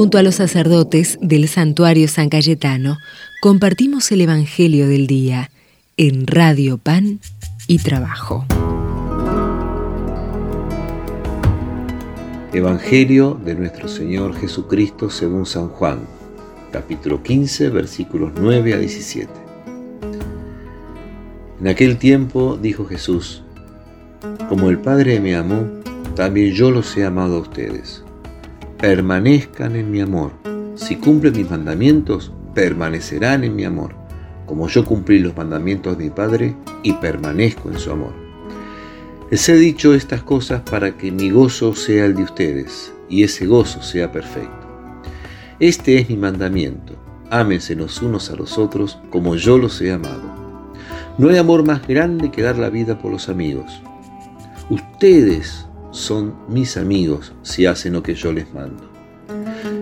Junto 0.00 0.16
a 0.16 0.22
los 0.22 0.36
sacerdotes 0.36 1.18
del 1.20 1.46
santuario 1.46 2.08
San 2.08 2.30
Cayetano, 2.30 2.96
compartimos 3.42 4.10
el 4.12 4.22
Evangelio 4.22 4.88
del 4.88 5.06
Día 5.06 5.50
en 5.98 6.26
Radio 6.26 6.78
Pan 6.78 7.20
y 7.66 7.80
Trabajo. 7.80 8.46
Evangelio 12.54 13.38
de 13.44 13.54
nuestro 13.54 13.88
Señor 13.88 14.34
Jesucristo 14.34 15.10
según 15.10 15.44
San 15.44 15.68
Juan, 15.68 15.98
capítulo 16.72 17.22
15, 17.22 17.68
versículos 17.68 18.32
9 18.40 18.72
a 18.72 18.78
17. 18.78 19.30
En 21.60 21.68
aquel 21.68 21.98
tiempo 21.98 22.56
dijo 22.56 22.86
Jesús, 22.86 23.42
Como 24.48 24.70
el 24.70 24.78
Padre 24.78 25.20
me 25.20 25.36
amó, 25.36 25.66
también 26.16 26.54
yo 26.54 26.70
los 26.70 26.96
he 26.96 27.04
amado 27.04 27.36
a 27.36 27.40
ustedes. 27.40 28.02
Permanezcan 28.80 29.76
en 29.76 29.90
mi 29.90 30.00
amor. 30.00 30.32
Si 30.74 30.96
cumplen 30.96 31.36
mis 31.36 31.50
mandamientos, 31.50 32.32
permanecerán 32.54 33.44
en 33.44 33.54
mi 33.54 33.64
amor, 33.64 33.94
como 34.46 34.68
yo 34.68 34.86
cumplí 34.86 35.18
los 35.18 35.36
mandamientos 35.36 35.98
de 35.98 36.04
mi 36.04 36.10
Padre 36.10 36.56
y 36.82 36.94
permanezco 36.94 37.68
en 37.68 37.78
su 37.78 37.90
amor. 37.92 38.14
Les 39.30 39.46
he 39.50 39.56
dicho 39.56 39.92
estas 39.92 40.22
cosas 40.22 40.62
para 40.62 40.96
que 40.96 41.12
mi 41.12 41.30
gozo 41.30 41.74
sea 41.74 42.06
el 42.06 42.14
de 42.14 42.22
ustedes 42.22 42.90
y 43.10 43.22
ese 43.22 43.44
gozo 43.46 43.82
sea 43.82 44.10
perfecto. 44.10 44.66
Este 45.58 45.98
es 45.98 46.08
mi 46.08 46.16
mandamiento, 46.16 46.94
ámense 47.28 47.74
los 47.74 48.00
unos 48.00 48.30
a 48.30 48.36
los 48.36 48.56
otros 48.56 48.98
como 49.10 49.36
yo 49.36 49.58
los 49.58 49.78
he 49.82 49.92
amado. 49.92 50.22
No 51.18 51.28
hay 51.28 51.36
amor 51.36 51.66
más 51.66 51.86
grande 51.86 52.30
que 52.30 52.40
dar 52.40 52.56
la 52.56 52.70
vida 52.70 52.98
por 52.98 53.12
los 53.12 53.28
amigos. 53.28 53.82
Ustedes 54.70 55.66
son 55.90 56.34
mis 56.48 56.76
amigos 56.76 57.32
si 57.42 57.66
hacen 57.66 57.92
lo 57.94 58.02
que 58.02 58.14
yo 58.14 58.32
les 58.32 58.52
mando. 58.52 58.90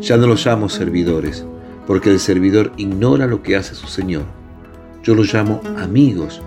Ya 0.00 0.16
no 0.16 0.26
los 0.26 0.44
llamo 0.44 0.68
servidores, 0.68 1.44
porque 1.86 2.10
el 2.10 2.18
servidor 2.18 2.72
ignora 2.76 3.26
lo 3.26 3.42
que 3.42 3.56
hace 3.56 3.74
su 3.74 3.86
Señor. 3.86 4.24
Yo 5.02 5.14
los 5.14 5.32
llamo 5.32 5.60
amigos, 5.78 6.42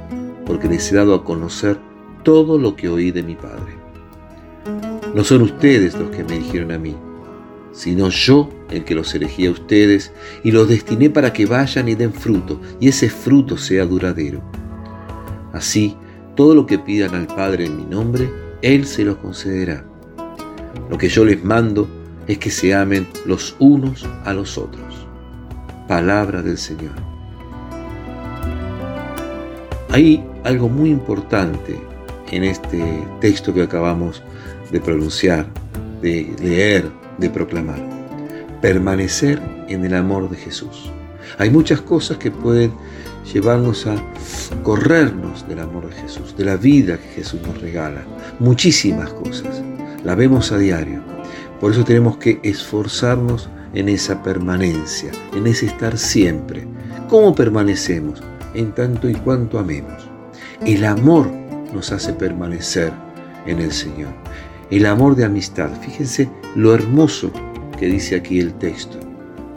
porque 0.46 0.68
les 0.68 0.92
he 0.92 0.96
dado 0.96 1.14
a 1.16 1.24
conocer 1.24 1.78
todo 2.24 2.58
lo 2.58 2.76
que 2.76 2.90
oí 2.90 3.12
de 3.12 3.24
mi 3.24 3.36
Padre. 3.36 3.76
No 5.14 5.24
son 5.24 5.42
ustedes 5.42 5.98
los 5.98 6.10
que 6.10 6.24
me 6.24 6.40
dijeron 6.40 6.72
a 6.72 6.78
mí, 6.78 6.96
sino 7.72 8.10
yo 8.10 8.50
el 8.70 8.84
que 8.84 8.96
los 8.96 9.14
elegí 9.14 9.46
a 9.46 9.52
ustedes 9.52 10.12
y 10.44 10.52
los 10.52 10.68
destiné 10.68 11.10
para 11.10 11.32
que 11.34 11.46
vayan 11.46 11.88
y 11.88 11.96
den 11.96 12.14
fruto, 12.14 12.60
y 12.80 12.90
ese 12.90 13.10
fruto 13.10 13.58
sea 13.58 13.86
duradero. 13.86 14.42
Así, 15.54 15.96
todo 16.36 16.56
lo 16.56 16.66
que 16.66 16.80
pidan 16.80 17.16
al 17.16 17.28
Padre 17.28 17.66
en 17.66 17.78
mi 17.78 17.86
nombre, 17.86 18.30
Él 18.62 18.86
se 18.86 19.04
lo 19.04 19.18
concederá. 19.22 19.86
Lo 20.90 20.98
que 20.98 21.10
yo 21.10 21.26
les 21.26 21.44
mando 21.44 21.88
es 22.28 22.38
que 22.38 22.50
se 22.50 22.74
amen 22.74 23.08
los 23.26 23.56
unos 23.60 24.08
a 24.24 24.34
los 24.34 24.58
otros. 24.58 25.08
Palabra 25.88 26.42
del 26.42 26.58
Señor. 26.58 26.94
Hay 29.90 30.24
algo 30.44 30.68
muy 30.68 30.90
importante 30.90 31.80
en 32.32 32.44
este 32.44 32.84
texto 33.22 33.54
que 33.54 33.64
acabamos 33.64 34.22
de 34.72 34.82
pronunciar, 34.82 35.46
de 36.02 36.34
leer, 36.42 36.90
de 37.18 37.30
proclamar. 37.30 37.80
Permanecer 38.62 39.42
en 39.70 39.86
el 39.86 39.94
amor 39.94 40.30
de 40.30 40.38
Jesús. 40.38 40.92
Hay 41.38 41.50
muchas 41.50 41.82
cosas 41.82 42.18
que 42.18 42.32
pueden 42.32 42.74
llevarnos 43.34 43.88
a 43.88 43.96
corrernos 44.64 45.48
del 45.48 45.60
amor 45.60 45.90
de 45.90 45.96
Jesús, 46.02 46.36
de 46.38 46.46
la 46.46 46.58
vida 46.58 46.98
que 46.98 47.10
Jesús 47.10 47.42
nos 47.42 47.60
regala. 47.60 48.04
Muchísimas 48.40 49.12
cosas. 49.14 49.62
La 50.04 50.16
vemos 50.16 50.52
a 50.52 50.58
diario. 50.58 51.02
Por 51.60 51.72
eso 51.72 51.84
tenemos 51.84 52.18
que 52.18 52.40
esforzarnos 52.44 53.50
en 53.74 53.90
esa 53.90 54.22
permanencia, 54.24 55.12
en 55.34 55.48
ese 55.48 55.66
estar 55.66 55.98
siempre. 55.98 56.68
¿Cómo 57.10 57.34
permanecemos? 57.36 58.22
En 58.54 58.74
tanto 58.74 59.10
y 59.10 59.16
cuanto 59.16 59.60
amemos. 59.60 60.10
El 60.66 60.86
amor 60.86 61.30
nos 61.74 61.92
hace 61.92 62.14
permanecer 62.14 62.94
en 63.46 63.60
el 63.60 63.72
Señor. 63.72 64.14
El 64.70 64.86
amor 64.86 65.16
de 65.16 65.26
amistad. 65.26 65.70
Fíjense 65.82 66.30
lo 66.56 66.74
hermoso 66.74 67.32
que 67.78 67.88
dice 67.88 68.16
aquí 68.16 68.40
el 68.40 68.54
texto. 68.54 68.98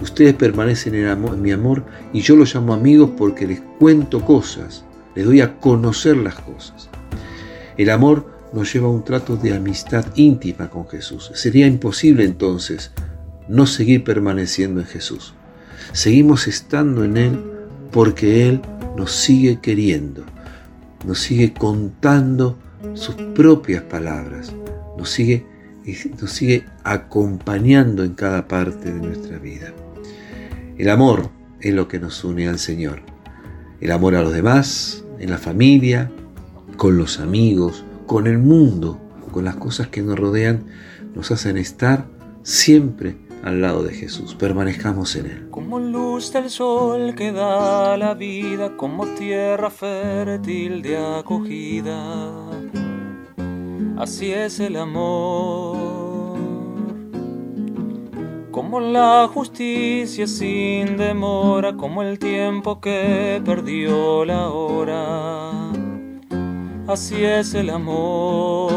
Ustedes 0.00 0.34
permanecen 0.34 0.94
en, 0.94 1.42
mi 1.42 1.50
amor 1.50 1.84
y 2.12 2.20
yo 2.20 2.36
los 2.36 2.54
llamo 2.54 2.72
amigos 2.72 3.10
porque 3.16 3.46
les 3.46 3.60
cuento 3.78 4.24
cosas, 4.24 4.84
les 5.14 5.24
doy 5.24 5.40
a 5.40 5.58
conocer 5.58 6.16
las 6.16 6.36
cosas. 6.36 6.88
El 7.76 7.90
amor 7.90 8.26
nos 8.52 8.72
lleva 8.72 8.86
a 8.86 8.90
un 8.90 9.04
trato 9.04 9.36
de 9.36 9.54
amistad 9.54 10.06
íntima 10.14 10.70
con 10.70 10.88
Jesús. 10.88 11.30
Sería 11.34 11.66
imposible 11.66 12.24
entonces 12.24 12.92
no 13.48 13.66
seguir 13.66 14.04
permaneciendo 14.04 14.80
en 14.80 14.86
Jesús. 14.86 15.34
Seguimos 15.92 16.46
estando 16.46 17.04
en 17.04 17.16
Él 17.16 17.40
porque 17.90 18.48
Él 18.48 18.60
nos 18.96 19.12
sigue 19.12 19.60
queriendo, 19.60 20.24
nos 21.06 21.20
sigue 21.20 21.52
contando 21.52 22.58
sus 22.94 23.14
propias 23.14 23.82
palabras, 23.82 24.52
nos 24.96 25.10
sigue, 25.10 25.46
nos 26.20 26.30
sigue 26.30 26.64
acompañando 26.84 28.04
en 28.04 28.14
cada 28.14 28.46
parte 28.46 28.92
de 28.92 29.00
nuestra 29.00 29.38
vida. 29.38 29.72
El 30.78 30.90
amor 30.90 31.30
es 31.60 31.74
lo 31.74 31.88
que 31.88 31.98
nos 31.98 32.22
une 32.22 32.46
al 32.46 32.60
Señor. 32.60 33.02
El 33.80 33.90
amor 33.90 34.14
a 34.14 34.22
los 34.22 34.32
demás, 34.32 35.04
en 35.18 35.28
la 35.28 35.38
familia, 35.38 36.08
con 36.76 36.96
los 36.96 37.18
amigos, 37.18 37.84
con 38.06 38.28
el 38.28 38.38
mundo, 38.38 38.96
con 39.32 39.44
las 39.44 39.56
cosas 39.56 39.88
que 39.88 40.02
nos 40.02 40.16
rodean, 40.16 40.66
nos 41.16 41.32
hacen 41.32 41.56
estar 41.56 42.06
siempre 42.44 43.16
al 43.42 43.60
lado 43.60 43.82
de 43.82 43.92
Jesús. 43.92 44.36
Permanezcamos 44.36 45.16
en 45.16 45.26
Él. 45.26 45.48
Como 45.50 45.80
luz 45.80 46.32
del 46.32 46.48
sol 46.48 47.16
que 47.16 47.32
da 47.32 47.96
la 47.96 48.14
vida, 48.14 48.76
como 48.76 49.04
tierra 49.04 49.70
fértil 49.70 50.80
de 50.82 50.96
acogida. 50.96 52.52
Así 53.96 54.30
es 54.30 54.60
el 54.60 54.76
amor 54.76 55.87
como 58.70 58.80
la 58.80 59.26
justicia 59.32 60.26
sin 60.26 60.98
demora, 60.98 61.74
como 61.74 62.02
el 62.02 62.18
tiempo 62.18 62.82
que 62.82 63.40
perdió 63.42 64.26
la 64.26 64.50
hora. 64.50 65.70
Así 66.86 67.24
es 67.24 67.54
el 67.54 67.70
amor. 67.70 68.70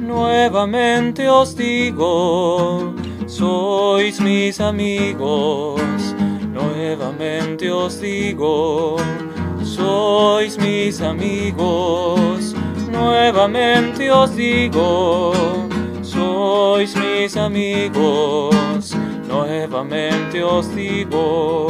Nuevamente 0.00 1.28
os 1.28 1.54
digo, 1.54 2.94
sois 3.26 4.22
mis 4.22 4.58
amigos. 4.58 5.82
Nuevamente 6.50 7.70
os 7.70 8.00
digo, 8.00 8.96
sois 9.62 10.56
mis 10.56 11.02
amigos. 11.02 12.54
Nuevamente 12.90 14.10
os 14.10 14.34
digo 14.34 15.66
sois 16.16 16.94
mis 17.26 17.36
amigos, 17.36 18.94
nuevamente 19.26 20.44
os 20.44 20.72
digo, 20.76 21.66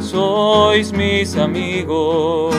sois 0.00 0.90
mis 0.90 1.36
amigos. 1.36 2.52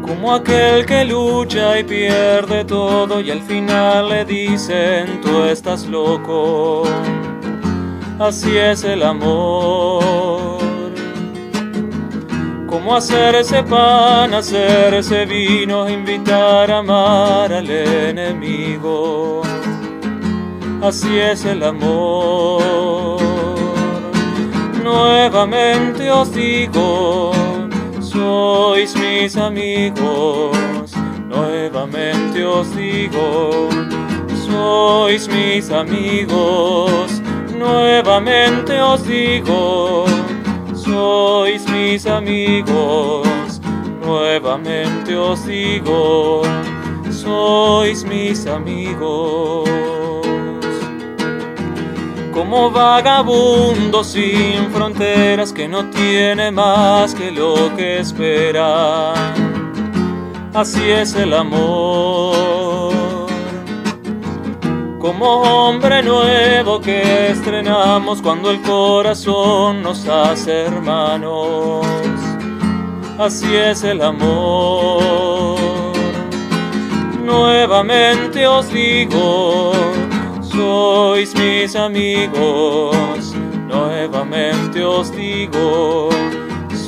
Como 0.00 0.32
aquel 0.32 0.86
que 0.86 1.04
lucha 1.04 1.80
y 1.80 1.82
pierde 1.82 2.64
todo 2.64 3.20
y 3.20 3.32
al 3.32 3.42
final 3.42 4.10
le 4.10 4.24
dicen 4.24 5.20
tú 5.20 5.42
estás 5.42 5.86
loco. 5.86 6.84
Así 8.20 8.56
es 8.56 8.84
el 8.84 9.02
amor 9.02 10.54
como 12.84 12.96
hacerse 12.96 13.62
pan, 13.62 14.34
hacerse 14.34 15.24
vino, 15.24 15.88
invitar 15.88 16.70
a 16.70 16.78
amar 16.78 17.52
al 17.52 17.70
enemigo. 17.70 19.42
Así 20.84 21.18
es 21.18 21.44
el 21.44 21.62
amor. 21.62 22.62
Nuevamente 24.82 26.10
os 26.10 26.32
digo, 26.32 27.32
sois 28.00 28.94
mis 28.96 29.36
amigos. 29.36 30.92
Nuevamente 31.28 32.44
os 32.44 32.76
digo, 32.76 33.68
sois 34.46 35.26
mis 35.28 35.70
amigos. 35.70 37.22
Nuevamente 37.58 38.80
os 38.80 39.06
digo 39.06 40.04
sois 40.84 41.64
mis 41.70 42.06
amigos, 42.06 43.60
nuevamente 44.04 45.16
os 45.16 45.44
digo, 45.46 46.42
sois 47.10 48.04
mis 48.04 48.46
amigos. 48.46 50.03
Como 52.34 52.70
vagabundo 52.70 54.04
sin 54.04 54.70
fronteras 54.72 55.52
que 55.52 55.68
no 55.68 55.88
tiene 55.90 56.50
más 56.50 57.14
que 57.14 57.30
lo 57.30 57.74
que 57.76 58.00
espera, 58.00 59.14
así 60.52 60.90
es 60.90 61.14
el 61.14 61.32
amor 61.32 62.74
como 65.04 65.42
hombre 65.42 66.02
nuevo 66.02 66.80
que 66.80 67.28
estrenamos 67.28 68.22
cuando 68.22 68.50
el 68.50 68.62
corazón 68.62 69.82
nos 69.82 70.08
hace 70.08 70.62
hermanos. 70.62 71.84
Así 73.18 73.54
es 73.54 73.84
el 73.84 74.00
amor. 74.00 75.58
Nuevamente 77.22 78.46
os 78.46 78.72
digo, 78.72 79.72
sois 80.54 81.34
mis 81.34 81.74
amigos. 81.74 83.34
Nuevamente 83.68 84.82
os 84.82 85.10
digo, 85.10 86.08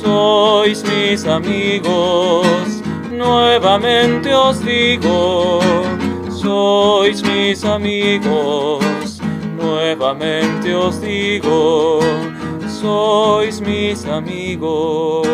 sois 0.01 0.83
mis 0.83 1.25
amigos. 1.25 2.81
Nuevamente 3.11 4.33
os 4.33 4.59
digo, 4.63 5.59
sois 6.29 7.21
mis 7.21 7.63
amigos. 7.65 9.19
Nuevamente 9.59 10.73
os 10.73 11.01
digo, 11.01 11.99
sois 12.67 13.59
mis 13.59 14.05
amigos. 14.05 15.27